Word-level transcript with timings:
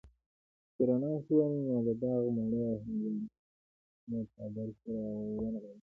چې 0.75 0.81
رڼا 0.87 1.11
شوه 1.25 1.45
نو 1.67 1.75
د 1.87 1.89
باغ 2.01 2.23
مڼې 2.35 2.61
او 2.69 2.75
هندواڼې 2.85 3.23
مو 4.09 4.19
څادر 4.33 4.67
کي 4.79 4.89
را 4.95 5.05
ونغاړلې 5.15 5.79